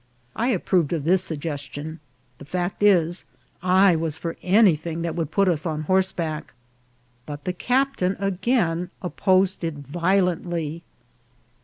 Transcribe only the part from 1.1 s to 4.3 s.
suggestion; the fact is, I was